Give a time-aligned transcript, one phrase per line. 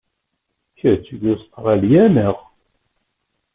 [0.79, 2.37] Kečč seg Ustṛalya, naɣ?